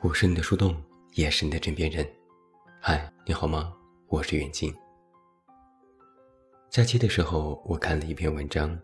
[0.00, 0.76] 我是你的树洞，
[1.14, 2.08] 也是你的枕边人。
[2.80, 3.74] 嗨，你好吗？
[4.06, 4.72] 我是远近。
[6.70, 8.78] 假期的时候，我看了一篇文章，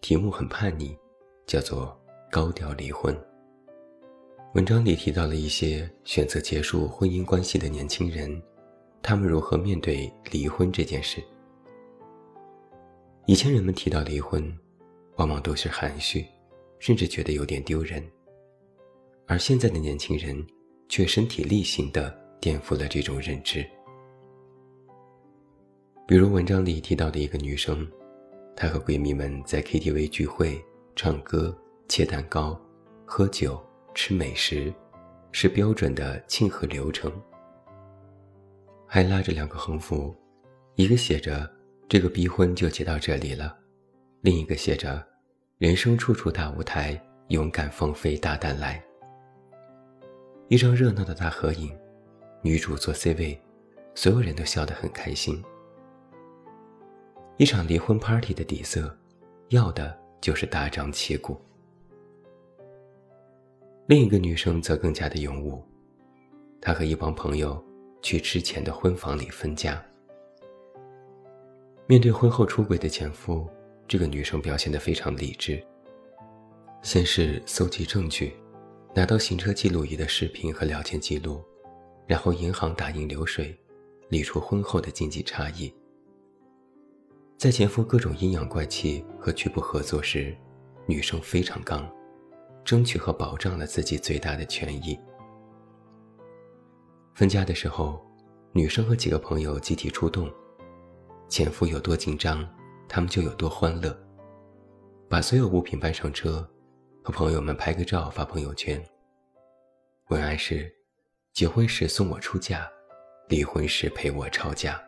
[0.00, 0.96] 题目很叛逆，
[1.46, 1.88] 叫做
[2.32, 3.14] 《高调离婚》。
[4.54, 8.42] 文章里提到了一些选择结束婚姻关系的年轻人，
[9.02, 11.22] 他们如何面对离婚这件事。
[13.26, 14.50] 以前人们提到离婚，
[15.16, 16.24] 往往都是含蓄，
[16.78, 18.02] 甚至觉得有点丢人。
[19.28, 20.44] 而现在的年轻人，
[20.88, 23.64] 却身体力行地颠覆了这种认知。
[26.06, 27.86] 比如文章里提到的一个女生，
[28.56, 30.58] 她和闺蜜们在 KTV 聚会、
[30.96, 31.54] 唱歌、
[31.88, 32.58] 切蛋糕、
[33.04, 33.62] 喝酒、
[33.94, 34.72] 吃美食，
[35.30, 37.12] 是标准的庆贺流程。
[38.86, 40.16] 还拉着两个横幅，
[40.76, 41.46] 一个写着
[41.86, 43.54] “这个逼婚就结到这里了”，
[44.22, 45.06] 另一个写着
[45.60, 46.98] “人生处处大舞台，
[47.28, 48.82] 勇敢放飞大胆来”。
[50.48, 51.76] 一张热闹的大合影，
[52.40, 53.38] 女主坐 C 位，
[53.94, 55.44] 所有人都笑得很开心。
[57.36, 58.96] 一场离婚 party 的底色，
[59.50, 61.38] 要的就是大张旗鼓。
[63.88, 65.62] 另一个女生则更加的勇武，
[66.62, 67.62] 她和一帮朋友
[68.00, 69.82] 去之前的婚房里分家。
[71.86, 73.46] 面对婚后出轨的前夫，
[73.86, 75.62] 这个女生表现得非常理智，
[76.80, 78.32] 先是搜集证据。
[78.94, 81.44] 拿到行车记录仪的视频和聊天记录，
[82.06, 83.56] 然后银行打印流水，
[84.08, 85.72] 理出婚后的经济差异。
[87.36, 90.36] 在前夫各种阴阳怪气和拒不合作时，
[90.86, 91.88] 女生非常刚，
[92.64, 94.98] 争取和保障了自己最大的权益。
[97.14, 98.04] 分家的时候，
[98.52, 100.28] 女生和几个朋友集体出动，
[101.28, 102.44] 前夫有多紧张，
[102.88, 103.96] 他们就有多欢乐，
[105.08, 106.48] 把所有物品搬上车。
[107.08, 108.78] 和朋友们拍个照发朋友圈。
[110.08, 110.70] 文案是：
[111.32, 112.70] 结婚时送我出嫁，
[113.30, 114.78] 离婚时陪我吵架。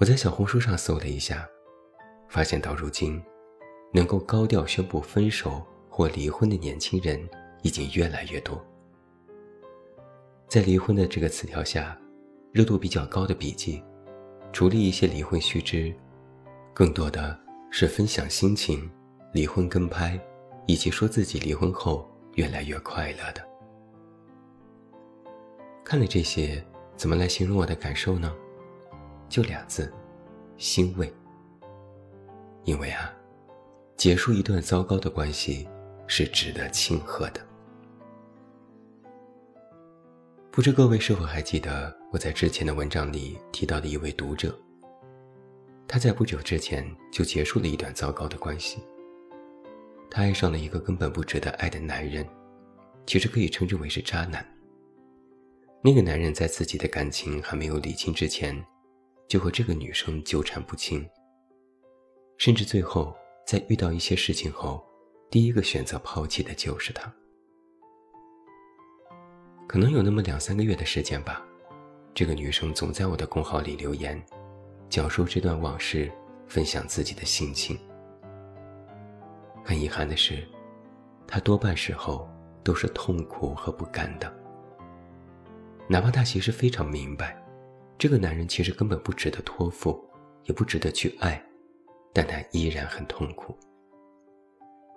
[0.00, 1.48] 我在小红书上搜了一下，
[2.28, 3.22] 发现到如今，
[3.94, 7.16] 能够高调宣布分手或离婚的年轻人
[7.62, 8.60] 已经越来越多。
[10.48, 11.96] 在离婚的这个词条下，
[12.50, 13.84] 热度比较高的笔记，
[14.52, 15.94] 除了一些离婚须知，
[16.74, 17.38] 更多的
[17.70, 18.90] 是分享心情。
[19.38, 20.18] 离婚跟拍，
[20.66, 23.48] 以及说自己离婚后越来越快乐的。
[25.84, 26.60] 看了这些，
[26.96, 28.34] 怎么来形容我的感受呢？
[29.28, 29.94] 就俩字：
[30.56, 31.08] 欣慰。
[32.64, 33.14] 因为啊，
[33.96, 35.68] 结束一段糟糕的关系
[36.08, 37.40] 是值得庆贺的。
[40.50, 44.52] 不知各位是否还记得我在之前的文章里提到的一位读者？
[45.86, 48.82] 他在不久之前就结束了一段糟糕的关系。
[50.10, 52.26] 她爱上了一个根本不值得爱的男人，
[53.06, 54.44] 其实可以称之为是渣男。
[55.82, 58.64] 那个男人在自己的感情还没有理清之前，
[59.28, 61.08] 就和这个女生纠缠不清，
[62.36, 63.14] 甚至最后
[63.46, 64.84] 在遇到一些事情后，
[65.30, 67.12] 第一个选择抛弃的就是她。
[69.68, 71.46] 可能有那么两三个月的时间吧，
[72.14, 74.20] 这个女生总在我的公号里留言，
[74.88, 76.10] 讲述这段往事，
[76.48, 77.78] 分享自己的心情。
[79.68, 80.48] 很遗憾的是，
[81.26, 82.26] 他多半时候
[82.64, 84.34] 都是痛苦和不甘的。
[85.86, 87.38] 哪怕他其实非常明白，
[87.98, 90.02] 这个男人其实根本不值得托付，
[90.44, 91.44] 也不值得去爱，
[92.14, 93.54] 但他依然很痛苦。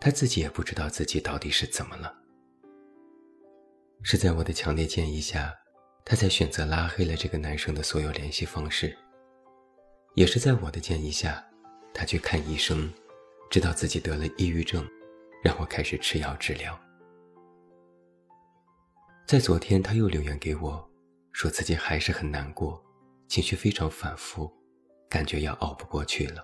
[0.00, 2.14] 他自己也不知道自己到底是怎么了。
[4.04, 5.52] 是在我的强烈建议下，
[6.04, 8.96] 他才选择拉黑了这个男生的所有联系方式。
[10.14, 11.44] 也是在我的建议下，
[11.92, 12.88] 他去看医生。
[13.52, 14.82] 知道自己得了抑郁症，
[15.44, 16.74] 让我开始吃药治疗。
[19.26, 20.90] 在昨天，他又留言给我，
[21.32, 22.82] 说自己还是很难过，
[23.28, 24.50] 情绪非常反复，
[25.06, 26.42] 感觉要熬不过去了。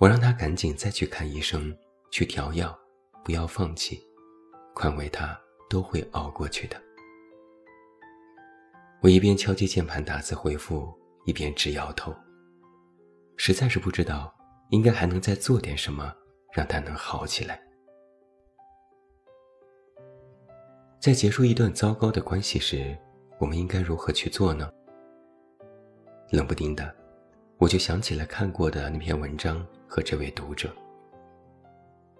[0.00, 1.76] 我让他赶紧再去看医生，
[2.10, 2.74] 去调药，
[3.22, 4.02] 不要放弃，
[4.74, 5.38] 宽慰他
[5.68, 6.82] 都会熬过去的。
[9.02, 10.90] 我一边敲击键盘打字回复，
[11.26, 12.16] 一边直摇头，
[13.36, 14.34] 实在是不知道。
[14.70, 16.14] 应该还能再做点什么，
[16.52, 17.60] 让他能好起来。
[21.00, 22.96] 在结束一段糟糕的关系时，
[23.38, 24.70] 我们应该如何去做呢？
[26.30, 26.94] 冷不丁的，
[27.56, 30.70] 我就想起了看过的那篇文章和这位读者。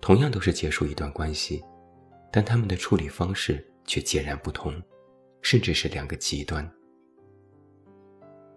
[0.00, 1.62] 同样都是结束一段关系，
[2.32, 4.72] 但他们的处理方式却截然不同，
[5.42, 6.66] 甚至是两个极端。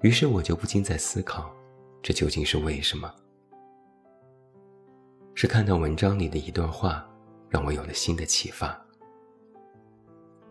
[0.04, 1.54] 于是我就不禁在思考，
[2.02, 3.14] 这究竟是为什么？
[5.36, 7.08] 是看到文章里的一段话，
[7.50, 8.80] 让我有了新的启发。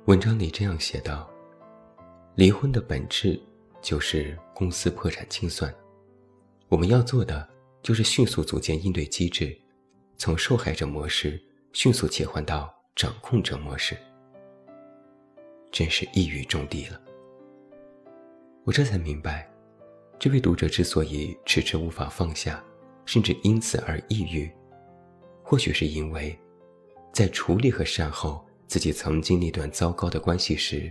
[0.07, 1.31] 文章里这样写道
[2.35, 3.41] ：“离婚的本质
[3.81, 5.73] 就是公司破产清算，
[6.69, 7.49] 我们要做的
[7.83, 9.57] 就是迅速组建应对机制，
[10.17, 11.41] 从受害者模式
[11.73, 13.97] 迅速切换到掌控者模式。”
[15.71, 17.01] 真是一语中的了。
[18.65, 19.49] 我这才明白，
[20.19, 22.63] 这位读者之所以迟迟无法放下，
[23.07, 24.53] 甚至因此而抑郁，
[25.53, 26.35] 或许是因为，
[27.13, 30.91] 在处理和善后自己曾经那段糟糕的关系时，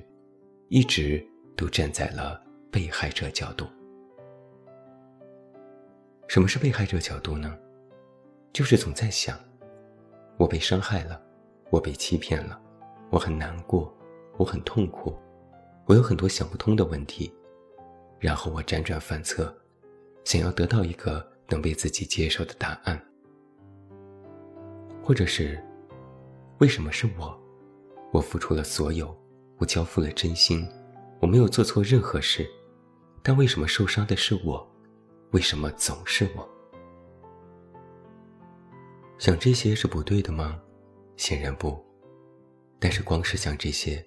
[0.69, 1.27] 一直
[1.57, 3.65] 都站在了被害者角度。
[6.27, 7.57] 什么是被害者角度呢？
[8.53, 9.35] 就是总在想，
[10.37, 11.19] 我被伤害了，
[11.71, 12.61] 我被欺骗了，
[13.09, 13.91] 我很难过，
[14.37, 15.17] 我很痛苦，
[15.87, 17.33] 我有很多想不通的问题。
[18.19, 19.51] 然后我辗转反侧，
[20.23, 23.03] 想要得到一个能被自己接受的答案，
[25.03, 25.61] 或者是，
[26.59, 27.37] 为什么是我？
[28.13, 29.17] 我付出了所有，
[29.57, 30.67] 我交付了真心，
[31.19, 32.45] 我没有做错任何事，
[33.23, 34.67] 但为什么受伤的是我？
[35.31, 36.47] 为什么总是我？
[39.17, 40.59] 想这些是不对的吗？
[41.15, 41.81] 显然不。
[42.79, 44.03] 但是光是想这些，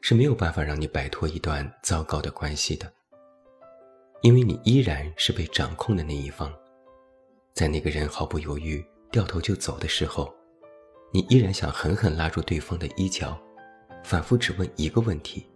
[0.00, 2.92] 是没有办法让你摆脱一段糟糕的关系的。
[4.22, 6.52] 因为你依然是被掌控的那一方，
[7.54, 8.84] 在那个人毫不犹豫
[9.16, 10.30] 掉头就走的时候，
[11.10, 13.34] 你依然想狠狠拉住对方的衣角，
[14.04, 15.46] 反复只问一个问题：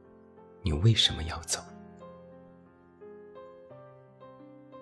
[0.63, 1.61] 你为什么要走？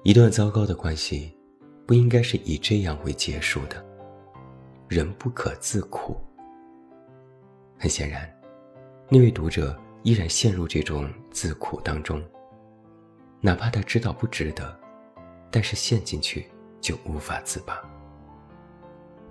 [0.04, 1.36] 一段糟糕的关系，
[1.88, 3.84] 不应该是以这样为结束的。
[4.86, 6.16] 人不可自苦。
[7.80, 8.32] 很显然，
[9.08, 12.22] 那位读者依然陷入这种自苦当中。
[13.40, 14.78] 哪怕他知道不值得，
[15.50, 16.48] 但是陷进去
[16.80, 17.82] 就无法自拔。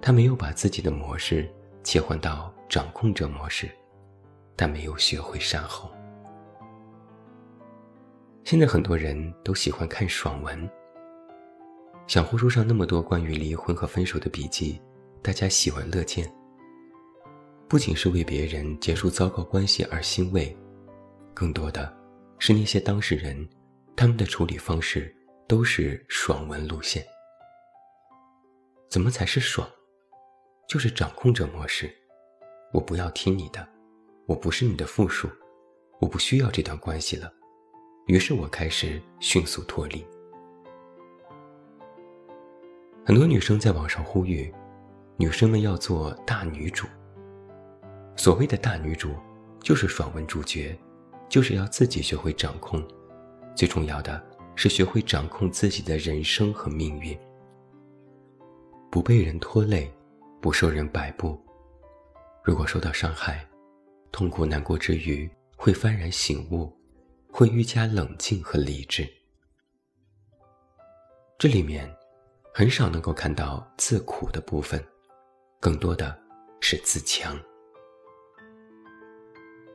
[0.02, 1.50] 他没有把自己的模式
[1.84, 3.70] 切换到掌控者模式，
[4.56, 5.92] 但没有学会善后。
[8.44, 10.70] 现在很多人都喜欢看爽文，
[12.08, 14.82] 小红书上那么多关于离婚和分手的笔记，
[15.22, 16.32] 大家喜闻乐见。
[17.68, 20.56] 不仅是为别人结束糟糕关系而欣慰，
[21.34, 21.94] 更多的
[22.40, 23.48] 是那些当事人。
[23.94, 25.14] 他们的处理方式
[25.48, 27.04] 都是爽文路线。
[28.90, 29.68] 怎么才是爽？
[30.68, 31.90] 就是掌控者模式。
[32.74, 33.66] 我不要听你的，
[34.26, 35.30] 我不是你的附属，
[36.00, 37.32] 我不需要这段关系了。
[38.08, 40.06] 于是我开始迅速脱离。
[43.06, 44.54] 很多女生在网上呼吁，
[45.16, 46.86] 女生们要做大女主。
[48.18, 49.16] 所谓的大女主，
[49.62, 50.78] 就是爽文主角，
[51.30, 52.86] 就是要自己学会掌控。
[53.56, 54.22] 最重要的
[54.56, 57.18] 是学会掌控自己的人生和命运，
[58.92, 59.90] 不被人拖累，
[60.42, 61.40] 不受人摆布。
[62.44, 63.46] 如果受到伤害，
[64.12, 66.72] 痛苦难过之余，会幡然醒悟，
[67.32, 69.08] 会愈加冷静和理智。
[71.38, 71.90] 这里面
[72.54, 74.84] 很少能够看到自苦的部分，
[75.60, 76.18] 更多的
[76.62, 77.40] 是自强。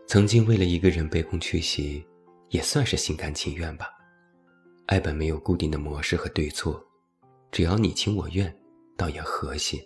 [0.06, 2.04] 曾经为了一个人卑躬屈膝。
[2.52, 3.88] 也算是心甘情愿吧。
[4.84, 6.78] 爱本没有固定的模式和对错，
[7.50, 8.54] 只要你情我愿，
[8.94, 9.82] 倒也和谐。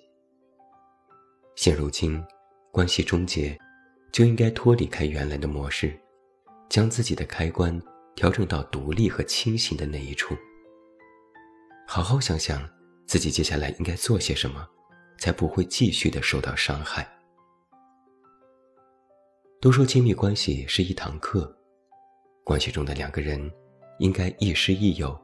[1.56, 2.22] 现如今，
[2.70, 3.58] 关系终结，
[4.12, 5.98] 就应该脱离开原来的模式，
[6.68, 7.80] 将自己的开关
[8.14, 10.36] 调整到独立和清醒的那一处。
[11.88, 12.68] 好好想想
[13.06, 14.68] 自己接下来应该做些什么，
[15.18, 17.10] 才不会继续的受到伤害。
[19.58, 21.50] 都说亲密关系是一堂课。
[22.44, 23.50] 关系中的两个人，
[23.98, 25.18] 应该亦师亦友，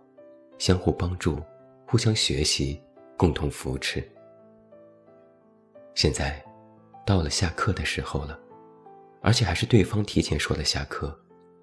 [0.58, 1.38] 相互帮助，
[1.86, 2.80] 互相学习，
[3.18, 4.02] 共同扶持。
[5.94, 6.42] 现在，
[7.06, 8.38] 到了下课的时候了，
[9.20, 11.16] 而且还是对方提前说了下课，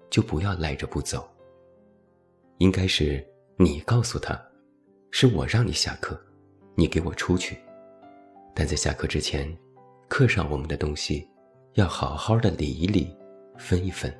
[0.08, 1.28] 就不要赖着不走。
[2.58, 3.26] 应该是
[3.58, 4.40] 你告诉他，
[5.10, 6.20] 是我让你下课，
[6.74, 7.58] 你给我出去。
[8.54, 9.56] 但在下课之前，
[10.08, 11.28] 课上我们的东西，
[11.74, 13.16] 要好好的理一理，
[13.56, 14.14] 分一分。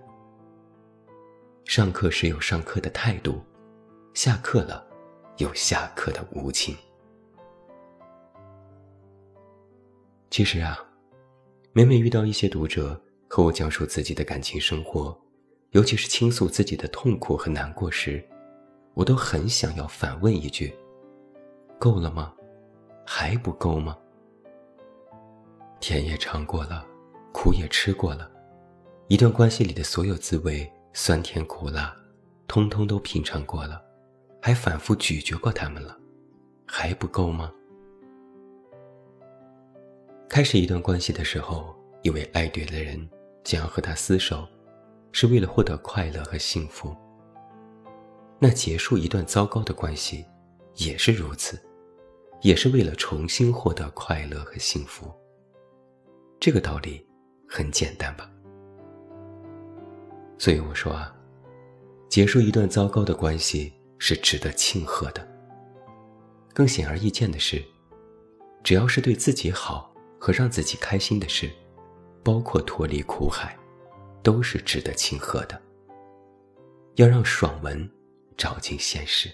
[1.66, 3.40] 上课时有上课的态度，
[4.14, 4.84] 下课了
[5.36, 6.76] 有下课的无情。
[10.30, 10.78] 其实啊，
[11.72, 15.20] 每每遇到一些读者和我讲述自己的感情生活，
[15.70, 18.24] 尤其是倾诉自己的痛苦和难过时，
[18.94, 20.72] 我都很想要反问一句：
[21.80, 22.32] 够了吗？
[23.04, 23.98] 还不够吗？
[25.80, 26.86] 甜也尝过了，
[27.32, 28.30] 苦也吃过了，
[29.08, 30.70] 一段关系里的所有滋味。
[30.92, 31.96] 酸甜苦辣，
[32.48, 33.80] 通通都品尝过了，
[34.42, 35.96] 还反复咀嚼过它们了，
[36.66, 37.52] 还不够吗？
[40.30, 42.96] 开始一段关系的时候，以为爱对了人，
[43.42, 44.46] 想要和他厮守，
[45.10, 46.96] 是为了获得快乐和幸福。
[48.38, 50.24] 那结束一段糟糕的关系，
[50.76, 51.60] 也是如此，
[52.42, 55.12] 也是为了重新获得快乐和幸福。
[56.38, 57.04] 这个道理
[57.48, 58.30] 很简单吧？
[60.38, 61.12] 所以我说啊，
[62.08, 65.26] 结束一段糟糕的关系是值得庆贺的。
[66.54, 67.60] 更显而易见的是，
[68.62, 69.89] 只要是对自己好。
[70.20, 71.50] 和让自己开心的事，
[72.22, 73.58] 包括脱离苦海，
[74.22, 75.60] 都是值得庆贺的。
[76.96, 77.90] 要让爽文
[78.36, 79.30] 照进现实。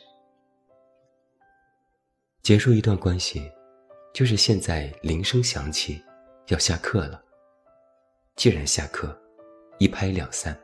[2.42, 3.50] 结束一段关系，
[4.14, 6.00] 就是现在铃声响起，
[6.46, 7.20] 要下课了。
[8.36, 9.18] 既然下课，
[9.78, 10.56] 一拍两散。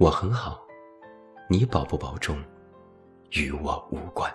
[0.00, 0.60] 我很好，
[1.48, 2.42] 你保不保重，
[3.30, 4.34] 与我无关。